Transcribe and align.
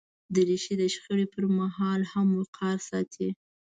دریشي 0.35 0.73
د 0.81 0.83
شخړې 0.93 1.25
پر 1.33 1.43
مهال 1.57 2.01
هم 2.11 2.27
وقار 2.39 2.77
ساتي. 2.89 3.29